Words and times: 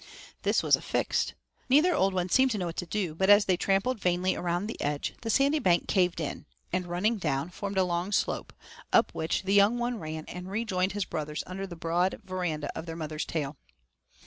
This 0.41 0.63
was 0.63 0.75
a 0.75 0.81
fix. 0.81 1.33
Neither 1.69 1.93
old 1.93 2.15
one 2.15 2.27
seemed 2.27 2.49
to 2.49 2.57
know 2.57 2.65
what 2.65 2.75
to 2.77 2.87
do, 2.87 3.13
but 3.13 3.29
as 3.29 3.45
they 3.45 3.55
trampled 3.55 3.99
vainly 3.99 4.35
round 4.35 4.67
the 4.67 4.81
edge, 4.81 5.13
the 5.21 5.29
sandy 5.29 5.59
bank 5.59 5.87
caved 5.87 6.19
in, 6.19 6.47
and, 6.73 6.87
running 6.87 7.17
down, 7.19 7.51
formed 7.51 7.77
a 7.77 7.83
long 7.83 8.11
slope, 8.11 8.51
up 8.91 9.13
which 9.13 9.43
the 9.43 9.53
young 9.53 9.77
one 9.77 9.99
ran 9.99 10.25
and 10.27 10.49
rejoined 10.49 10.93
his 10.93 11.05
brothers 11.05 11.43
under 11.45 11.67
the 11.67 11.75
broad 11.75 12.19
veranda 12.23 12.75
of 12.75 12.87
their 12.87 12.95
mother's 12.95 13.25
tail. 13.25 13.57